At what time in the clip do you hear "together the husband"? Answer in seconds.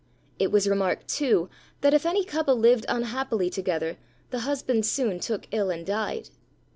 3.51-4.83